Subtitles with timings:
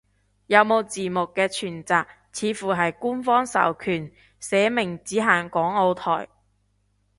[0.47, 1.93] 有冇字幕嘅全集，
[2.33, 6.27] 似乎係官方授權，寫明只限港澳台